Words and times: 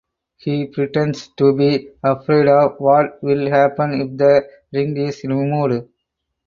He 0.37 0.65
pretends 0.65 1.27
to 1.37 1.55
be 1.55 1.89
afraid 2.03 2.47
of 2.47 2.79
what 2.79 3.21
will 3.21 3.47
happen 3.51 4.01
if 4.01 4.17
the 4.17 4.49
ring 4.73 4.97
is 4.97 5.23
removed. 5.23 5.89